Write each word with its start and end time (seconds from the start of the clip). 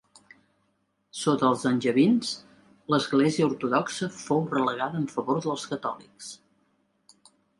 Sota 1.23 1.49
els 1.49 1.65
angevins, 1.71 2.31
l'Església 2.93 3.49
ortodoxa 3.51 4.09
fou 4.23 4.43
relegada 4.55 5.01
en 5.03 5.07
favor 5.17 5.39
dels 5.47 5.67
catòlics. 5.75 6.33